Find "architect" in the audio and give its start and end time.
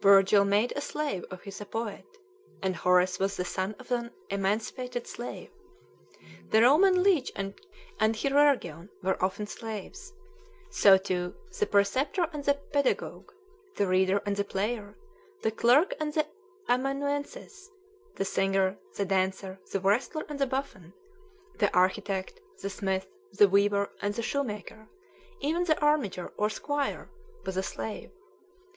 21.76-22.38